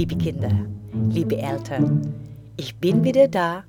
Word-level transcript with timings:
liebe 0.00 0.16
Kinder, 0.16 0.66
liebe 1.10 1.36
Eltern, 1.36 2.00
ich 2.56 2.74
bin 2.76 3.04
wieder 3.04 3.28
da, 3.28 3.64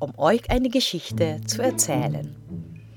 um 0.00 0.12
euch 0.18 0.50
eine 0.50 0.68
Geschichte 0.68 1.40
zu 1.46 1.62
erzählen. 1.62 2.34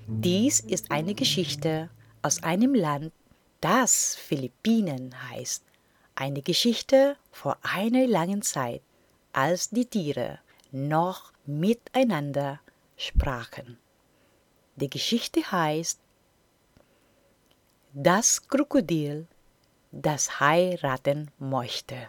Dies 0.07 0.59
ist 0.59 0.89
eine 0.89 1.13
Geschichte 1.13 1.91
aus 2.23 2.41
einem 2.41 2.73
Land, 2.73 3.13
das 3.61 4.15
Philippinen 4.15 5.13
heißt. 5.29 5.63
Eine 6.15 6.41
Geschichte 6.41 7.15
vor 7.31 7.59
einer 7.61 8.07
langen 8.07 8.41
Zeit, 8.41 8.81
als 9.33 9.69
die 9.69 9.85
Tiere 9.85 10.39
noch 10.71 11.31
miteinander 11.45 12.59
sprachen. 12.97 13.77
Die 14.77 14.89
Geschichte 14.89 15.41
heißt 15.51 15.99
Das 17.93 18.47
Krokodil, 18.47 19.27
das 19.91 20.39
heiraten 20.39 21.29
möchte. 21.37 22.07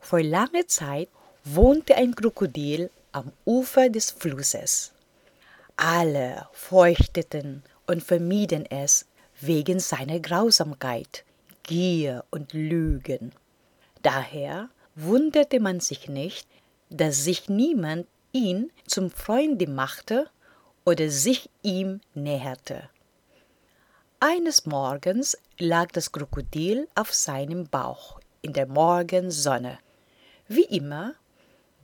Vor 0.00 0.22
langer 0.22 0.66
Zeit 0.66 1.08
wohnte 1.44 1.96
ein 1.96 2.14
Krokodil 2.14 2.90
am 3.12 3.32
Ufer 3.44 3.88
des 3.88 4.10
Flusses. 4.10 4.92
Alle 5.76 6.48
fürchteten 6.52 7.62
und 7.86 8.02
vermieden 8.02 8.66
es 8.66 9.06
wegen 9.40 9.80
seiner 9.80 10.20
Grausamkeit, 10.20 11.24
Gier 11.62 12.24
und 12.30 12.52
Lügen. 12.52 13.32
Daher 14.02 14.68
wunderte 14.94 15.60
man 15.60 15.80
sich 15.80 16.08
nicht, 16.08 16.48
dass 16.90 17.24
sich 17.24 17.48
niemand 17.48 18.06
ihn 18.32 18.70
zum 18.86 19.10
Freunde 19.10 19.68
machte 19.68 20.28
oder 20.84 21.08
sich 21.10 21.50
ihm 21.62 22.00
näherte. 22.14 22.90
Eines 24.18 24.66
Morgens 24.66 25.38
lag 25.58 25.92
das 25.92 26.12
Krokodil 26.12 26.88
auf 26.94 27.12
seinem 27.14 27.66
Bauch 27.68 28.20
in 28.42 28.52
der 28.52 28.66
Morgensonne. 28.66 29.78
Wie 30.52 30.64
immer 30.64 31.14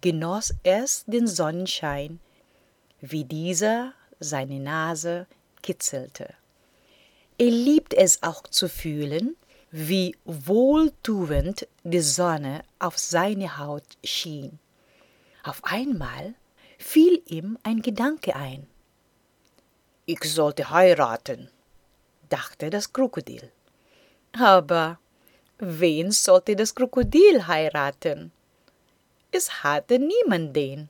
genoss 0.01 0.53
es 0.65 1.05
den 1.07 1.29
Sonnenschein, 1.29 2.19
wie 3.01 3.23
dieser 3.23 3.93
seine 4.19 4.59
Nase 4.59 5.29
kitzelte. 5.63 6.35
Er 7.39 7.51
liebt 7.51 7.95
es 7.95 8.25
auch 8.25 8.43
zu 8.43 8.69
fühlen, 8.69 9.37
wie 9.71 10.17
wohltuend 10.25 11.69
die 11.85 12.01
Sonne 12.01 12.63
auf 12.81 12.99
seine 12.99 13.57
Haut 13.57 13.87
schien. 14.03 14.59
Auf 15.45 15.63
einmal 15.63 16.35
fiel 16.77 17.23
ihm 17.27 17.59
ein 17.63 17.83
Gedanke 17.83 18.35
ein. 18.35 18.67
Ich 20.07 20.25
sollte 20.25 20.71
heiraten, 20.71 21.51
dachte 22.31 22.71
das 22.71 22.93
Krokodil. 22.93 23.49
Aber 24.33 24.99
wen 25.59 26.11
sollte 26.11 26.57
das 26.57 26.75
Krokodil 26.75 27.47
heiraten? 27.47 28.33
Es 29.33 29.63
hatte 29.63 29.99
niemanden. 29.99 30.89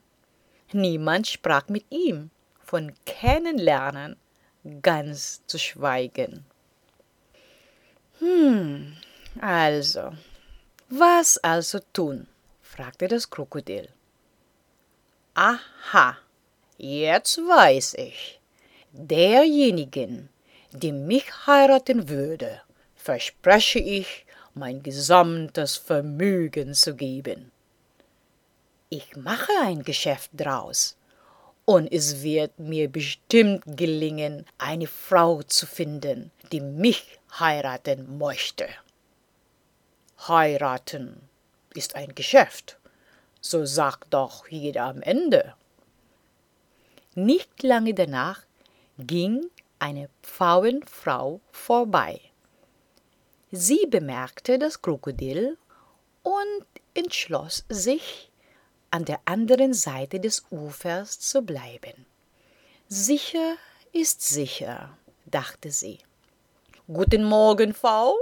Niemand 0.71 1.27
sprach 1.27 1.67
mit 1.69 1.85
ihm, 1.89 2.29
von 2.59 2.93
Kennenlernen 3.05 4.17
ganz 4.81 5.41
zu 5.47 5.57
schweigen. 5.57 6.45
Hm, 8.19 8.97
also, 9.39 10.13
was 10.89 11.37
also 11.37 11.79
tun? 11.93 12.27
fragte 12.61 13.07
das 13.07 13.29
Krokodil. 13.29 13.89
Aha, 15.33 16.17
jetzt 16.77 17.37
weiß 17.37 17.95
ich. 17.95 18.39
Derjenigen, 18.91 20.29
die 20.71 20.91
mich 20.91 21.25
heiraten 21.45 22.09
würde, 22.09 22.61
verspreche 22.95 23.79
ich, 23.79 24.25
mein 24.53 24.81
gesamtes 24.81 25.77
Vermögen 25.77 26.73
zu 26.73 26.95
geben. 26.95 27.51
Ich 28.89 29.17
mache 29.17 29.51
ein 29.63 29.83
Geschäft 29.83 30.31
draus, 30.33 30.95
und 31.65 31.91
es 31.91 32.23
wird 32.23 32.57
mir 32.57 32.89
bestimmt 32.89 33.63
gelingen, 33.65 34.45
eine 34.57 34.87
Frau 34.87 35.43
zu 35.43 35.65
finden, 35.65 36.31
die 36.53 36.61
mich 36.61 37.19
heiraten 37.37 38.17
möchte. 38.17 38.69
Heiraten 40.25 41.21
ist 41.73 41.95
ein 41.95 42.15
Geschäft, 42.15 42.77
so 43.41 43.65
sagt 43.65 44.13
doch 44.13 44.47
jeder 44.47 44.85
am 44.85 45.01
Ende. 45.01 45.55
Nicht 47.13 47.63
lange 47.63 47.93
danach 47.93 48.43
ging 48.97 49.49
eine 49.79 50.09
Pfauenfrau 50.23 51.41
vorbei. 51.51 52.21
Sie 53.51 53.85
bemerkte 53.87 54.57
das 54.57 54.81
Krokodil 54.81 55.57
und 56.23 56.65
entschloss 56.93 57.65
sich, 57.69 58.26
an 58.97 59.05
der 59.05 59.19
anderen 59.25 59.75
Seite 59.75 60.19
des 60.19 60.43
Ufers 60.49 61.19
zu 61.19 61.43
bleiben. 61.43 62.07
Sicher 62.87 63.57
ist 63.91 64.23
sicher, 64.23 64.97
dachte 65.27 65.69
sie. 65.69 65.99
Guten 66.87 67.23
Morgen, 67.23 67.75
Frau. 67.75 68.15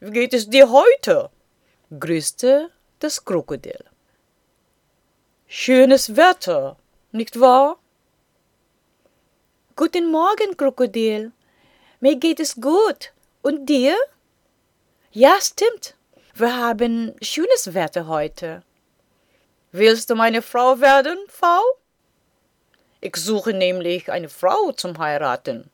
Wie 0.00 0.10
geht 0.10 0.34
es 0.34 0.50
dir 0.50 0.70
heute? 0.70 1.30
grüßte 1.98 2.70
das 2.98 3.24
Krokodil. 3.24 3.82
Schönes 5.46 6.14
Wetter, 6.16 6.76
nicht 7.12 7.40
wahr? 7.40 7.78
Guten 9.74 10.10
Morgen, 10.10 10.54
Krokodil. 10.58 11.32
Mir 12.00 12.16
geht 12.16 12.40
es 12.40 12.56
gut. 12.56 13.14
Und 13.40 13.70
dir? 13.70 13.96
Ja, 15.12 15.34
stimmt. 15.40 15.96
Wir 16.34 16.54
haben 16.54 17.14
schönes 17.22 17.72
Wetter 17.72 18.06
heute. 18.06 18.62
Willst 19.76 20.08
du 20.08 20.14
meine 20.14 20.40
Frau 20.40 20.78
werden, 20.80 21.18
Frau? 21.26 21.60
Ich 23.00 23.16
suche 23.16 23.52
nämlich 23.52 24.08
eine 24.08 24.28
Frau 24.28 24.70
zum 24.70 24.96
Heiraten, 24.98 25.68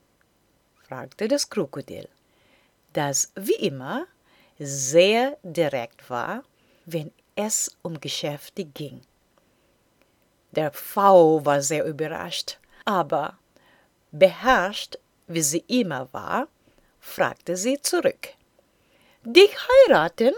fragte 0.88 1.28
das 1.28 1.50
Krokodil, 1.50 2.09
das 2.94 3.31
wie 3.34 3.56
immer 3.56 4.06
sehr 4.59 5.37
direkt 5.43 6.09
war, 6.09 6.44
wenn 6.87 7.12
es 7.37 7.77
um 7.83 8.00
Geschäfte 8.00 8.65
ging. 8.65 9.03
Der 10.53 10.71
Pfau 10.71 11.44
war 11.44 11.60
sehr 11.60 11.84
überrascht, 11.84 12.56
aber 12.87 13.37
beherrscht, 14.12 14.97
wie 15.27 15.43
sie 15.43 15.65
immer 15.69 16.10
war, 16.15 16.49
fragte 17.00 17.55
sie 17.55 17.78
zurück. 17.83 18.28
Dich 19.25 19.55
heiraten? 19.69 20.33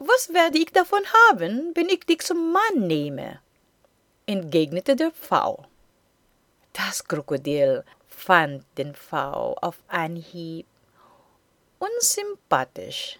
Was 0.00 0.32
werde 0.32 0.58
ich 0.58 0.70
davon 0.70 1.02
haben, 1.28 1.72
wenn 1.74 1.88
ich 1.88 2.06
dich 2.06 2.20
zum 2.20 2.52
Mann 2.52 2.86
nehme? 2.86 3.40
entgegnete 4.26 4.94
der 4.94 5.10
Pfau. 5.10 5.66
Das 6.72 7.02
Krokodil 7.02 7.82
fand 8.06 8.64
den 8.76 8.94
Pfau 8.94 9.56
auf 9.60 9.82
Anhieb 9.88 10.66
unsympathisch. 11.80 13.18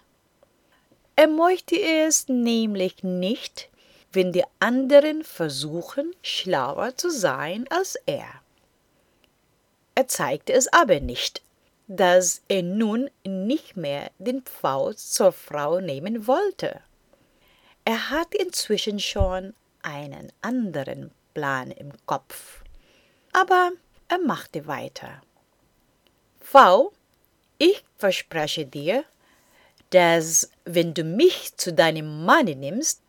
Er 1.16 1.26
möchte 1.26 1.74
es 1.80 2.28
nämlich 2.28 3.02
nicht, 3.02 3.70
wenn 4.12 4.32
die 4.32 4.44
anderen 4.60 5.24
versuchen, 5.24 6.14
schlauer 6.22 6.96
zu 6.96 7.10
sein 7.10 7.66
als 7.70 7.96
er. 8.06 8.28
Er 9.96 10.06
zeigte 10.06 10.52
es 10.52 10.72
aber 10.72 11.00
nicht, 11.00 11.42
dass 11.88 12.42
er 12.48 12.62
nun 12.62 13.10
nicht 13.24 13.76
mehr 13.76 14.10
den 14.18 14.42
Pfau 14.42 14.92
zur 14.92 15.32
Frau 15.32 15.80
nehmen 15.80 16.26
wollte. 16.26 16.80
Er 17.84 18.10
hatte 18.10 18.36
inzwischen 18.36 19.00
schon 19.00 19.54
einen 19.82 20.30
anderen 20.42 21.10
Plan 21.32 21.70
im 21.70 21.92
Kopf. 22.04 22.62
Aber 23.32 23.72
er 24.08 24.18
machte 24.18 24.66
weiter. 24.66 25.22
Pfau, 26.40 26.92
ich 27.56 27.82
verspreche 27.96 28.66
dir, 28.66 29.04
dass, 29.90 30.50
wenn 30.64 30.92
du 30.92 31.04
mich 31.04 31.56
zu 31.56 31.72
deinem 31.72 32.24
Manne 32.24 32.54
nimmst, 32.54 33.02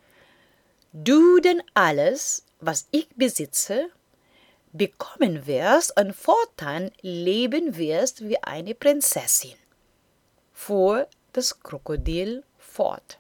du 0.94 1.40
denn 1.40 1.62
alles, 1.74 2.46
was 2.60 2.88
ich 2.92 3.10
besitze, 3.16 3.90
bekommen 4.72 5.48
wirst 5.48 6.00
und 6.00 6.16
fortan 6.16 6.92
leben 7.02 7.78
wirst 7.78 8.28
wie 8.28 8.42
eine 8.44 8.76
Prinzessin, 8.76 9.56
fuhr 10.54 11.08
das 11.34 11.60
Krokodil 11.60 12.44
fort. 12.58 13.20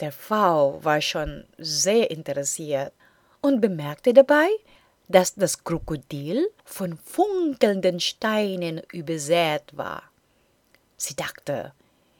Der 0.00 0.12
Pfau 0.12 0.82
war 0.84 1.00
schon 1.00 1.44
sehr 1.58 2.10
interessiert 2.10 2.92
und 3.40 3.60
bemerkte 3.60 4.14
dabei, 4.14 4.48
dass 5.08 5.34
das 5.34 5.64
Krokodil 5.64 6.48
von 6.64 6.98
funkelnden 6.98 7.98
Steinen 7.98 8.82
übersät 8.92 9.76
war. 9.76 10.02
Sie 10.96 11.16
dachte, 11.16 11.72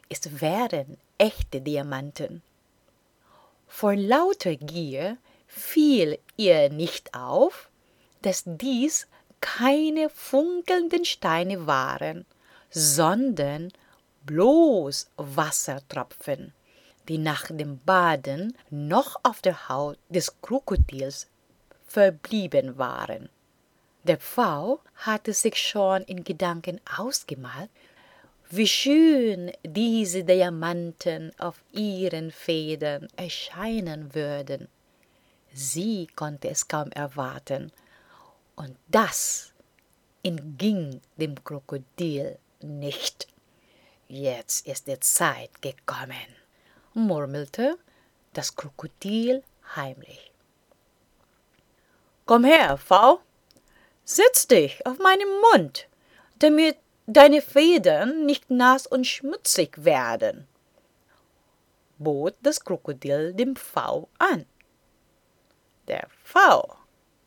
es 0.08 0.40
wären 0.40 0.96
echte 1.18 1.60
Diamanten. 1.60 2.42
Vor 3.66 3.94
lauter 3.94 4.56
Gier 4.56 5.18
fiel 5.48 6.18
ihr 6.36 6.70
nicht 6.70 7.14
auf, 7.14 7.68
dass 8.22 8.44
dies 8.46 9.08
keine 9.40 10.08
funkelnden 10.10 11.04
Steine 11.04 11.66
waren, 11.66 12.24
sondern 12.70 13.72
bloß 14.24 15.10
Wassertropfen, 15.16 16.52
die 17.08 17.18
nach 17.18 17.46
dem 17.46 17.80
Baden 17.84 18.56
noch 18.70 19.18
auf 19.22 19.40
der 19.40 19.68
Haut 19.68 19.98
des 20.10 20.40
Krokodils 20.42 21.26
verblieben 21.86 22.76
waren. 22.76 23.30
Der 24.04 24.18
Pfau 24.18 24.80
hatte 24.96 25.32
sich 25.32 25.56
schon 25.56 26.02
in 26.02 26.24
Gedanken 26.24 26.80
ausgemalt, 26.96 27.70
wie 28.50 28.66
schön 28.66 29.52
diese 29.62 30.24
Diamanten 30.24 31.32
auf 31.38 31.56
ihren 31.72 32.30
Federn 32.30 33.08
erscheinen 33.16 34.14
würden. 34.14 34.68
Sie 35.58 36.06
konnte 36.14 36.48
es 36.48 36.68
kaum 36.68 36.92
erwarten, 36.92 37.72
und 38.54 38.76
das 38.86 39.52
entging 40.22 41.00
dem 41.16 41.42
Krokodil 41.42 42.38
nicht. 42.60 43.26
Jetzt 44.06 44.68
ist 44.68 44.86
die 44.86 45.00
Zeit 45.00 45.60
gekommen, 45.60 46.28
murmelte 46.94 47.76
das 48.34 48.54
Krokodil 48.54 49.42
heimlich. 49.74 50.30
Komm 52.24 52.44
her, 52.44 52.78
Pfau, 52.78 53.20
setz 54.04 54.46
dich 54.46 54.86
auf 54.86 54.98
meinen 55.00 55.40
Mund, 55.52 55.88
damit 56.38 56.76
deine 57.06 57.42
Federn 57.42 58.26
nicht 58.26 58.48
nass 58.48 58.86
und 58.86 59.08
schmutzig 59.08 59.84
werden, 59.84 60.46
bot 61.98 62.36
das 62.42 62.60
Krokodil 62.60 63.34
dem 63.34 63.56
Pfau 63.56 64.08
an. 64.20 64.46
Der 65.88 66.08
Pfau 66.24 66.76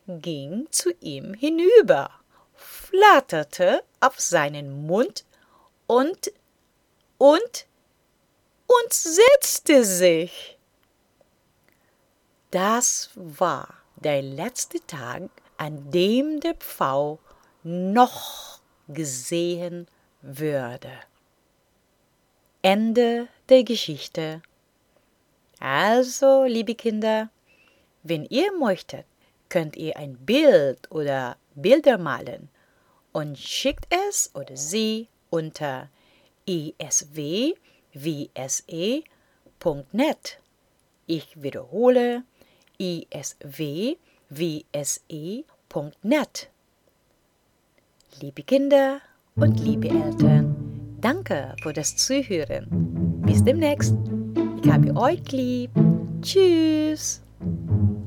ging 0.06 0.68
zu 0.70 0.92
ihm 1.00 1.34
hinüber, 1.34 2.10
flatterte 2.54 3.82
auf 4.00 4.20
seinen 4.20 4.86
Mund 4.86 5.24
und 5.86 6.32
und 7.18 7.66
und 8.66 8.92
setzte 8.92 9.84
sich. 9.84 10.58
Das 12.50 13.10
war 13.14 13.74
der 13.96 14.22
letzte 14.22 14.84
Tag, 14.86 15.30
an 15.56 15.90
dem 15.90 16.40
der 16.40 16.54
Pfau 16.54 17.18
noch 17.62 18.60
gesehen 18.88 19.86
würde. 20.20 20.92
Ende 22.62 23.28
der 23.48 23.64
Geschichte. 23.64 24.42
Also, 25.58 26.44
liebe 26.44 26.74
Kinder, 26.74 27.30
wenn 28.02 28.24
ihr 28.26 28.52
möchtet, 28.58 29.06
könnt 29.48 29.76
ihr 29.76 29.96
ein 29.96 30.16
Bild 30.16 30.90
oder 30.90 31.36
Bilder 31.54 31.98
malen 31.98 32.48
und 33.12 33.38
schickt 33.38 33.86
es 34.08 34.30
oder 34.34 34.56
sie 34.56 35.08
unter 35.30 35.88
isw 36.46 37.54
wse.net. 37.94 39.04
Ich 41.06 41.42
wiederhole 41.42 42.22
isw 42.78 43.96
wse.net. 44.30 45.46
Liebe 48.20 48.42
Kinder 48.42 49.00
und 49.36 49.60
liebe 49.60 49.88
Eltern, 49.88 50.96
danke 51.00 51.54
für 51.62 51.72
das 51.72 51.96
Zuhören. 51.96 52.66
Bis 53.26 53.42
demnächst. 53.44 53.94
Ich 54.62 54.70
habe 54.70 54.94
euch 54.96 55.30
lieb. 55.32 55.70
Tschüss. 56.22 57.21
Thank 57.42 57.58
you. 57.70 58.01